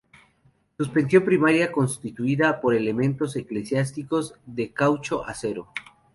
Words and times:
Suspensión 0.79 1.23
primaria 1.25 1.71
constituida 1.71 2.59
por 2.59 2.73
elementos 2.73 3.35
elásticos 3.35 4.33
de 4.47 4.73
caucho-acero. 4.73 5.67